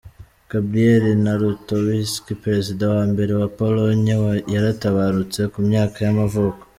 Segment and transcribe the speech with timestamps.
[0.51, 4.13] Gabriel Narutowicz, perezida wa mbere wa Pologne
[4.53, 6.63] yaratabarutse, ku myaka y’amavuko.